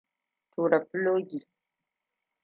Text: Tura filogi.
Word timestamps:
Tura 0.51 0.79
filogi. 0.87 1.39